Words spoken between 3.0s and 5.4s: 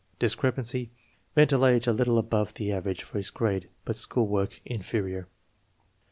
for his grade, but school work "inferior."